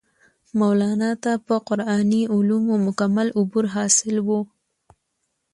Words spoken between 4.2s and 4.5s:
وو